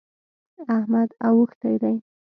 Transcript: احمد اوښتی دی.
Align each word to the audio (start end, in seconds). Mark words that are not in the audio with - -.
احمد 0.77 1.09
اوښتی 1.27 1.73
دی. 1.81 1.95